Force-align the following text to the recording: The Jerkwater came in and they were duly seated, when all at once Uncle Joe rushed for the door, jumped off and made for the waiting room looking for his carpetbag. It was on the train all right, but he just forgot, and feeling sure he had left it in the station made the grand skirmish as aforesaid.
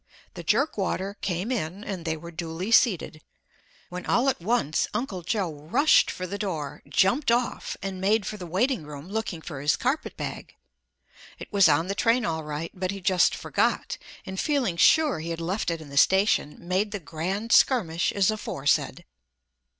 The 0.33 0.41
Jerkwater 0.43 1.15
came 1.21 1.51
in 1.51 1.83
and 1.83 2.05
they 2.05 2.17
were 2.17 2.31
duly 2.31 2.71
seated, 2.71 3.21
when 3.89 4.07
all 4.07 4.29
at 4.29 4.41
once 4.41 4.87
Uncle 4.95 5.21
Joe 5.21 5.53
rushed 5.53 6.09
for 6.09 6.25
the 6.25 6.39
door, 6.39 6.81
jumped 6.89 7.29
off 7.29 7.77
and 7.83 8.01
made 8.01 8.25
for 8.25 8.35
the 8.37 8.47
waiting 8.47 8.81
room 8.83 9.09
looking 9.09 9.43
for 9.43 9.61
his 9.61 9.75
carpetbag. 9.77 10.55
It 11.37 11.53
was 11.53 11.69
on 11.69 11.85
the 11.85 11.93
train 11.93 12.25
all 12.25 12.43
right, 12.43 12.71
but 12.73 12.89
he 12.89 12.99
just 12.99 13.35
forgot, 13.35 13.99
and 14.25 14.39
feeling 14.39 14.75
sure 14.75 15.19
he 15.19 15.29
had 15.29 15.39
left 15.39 15.69
it 15.69 15.81
in 15.81 15.89
the 15.89 15.97
station 15.97 16.57
made 16.67 16.89
the 16.89 16.99
grand 16.99 17.51
skirmish 17.51 18.11
as 18.11 18.31
aforesaid. 18.31 19.05